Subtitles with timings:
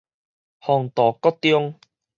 [0.59, 1.75] 弘道國中